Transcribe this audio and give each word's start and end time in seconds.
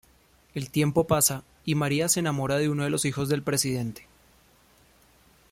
El 0.55 0.71
tiempo 0.71 1.03
pasa 1.05 1.43
y 1.63 1.75
"María" 1.75 2.09
se 2.09 2.21
enamora 2.21 2.57
de 2.57 2.69
uno 2.69 2.83
de 2.83 2.89
los 2.89 3.05
hijos 3.05 3.29
del 3.29 3.43
presidente. 3.43 4.07